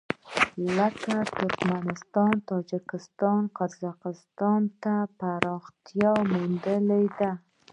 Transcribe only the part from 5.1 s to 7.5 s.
پراختیا موندلې ده.